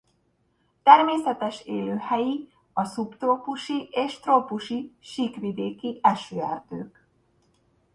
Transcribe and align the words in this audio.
Természetes 0.83 1.61
élőhelyi 1.65 2.49
a 2.73 2.83
szubtrópusi 2.83 3.87
és 3.91 4.19
trópusi 4.19 4.95
síkvidéki 4.99 5.99
esőerdők. 6.01 7.07